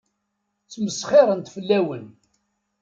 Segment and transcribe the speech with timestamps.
[0.63, 2.05] Ttmesxiṛent fell-awen.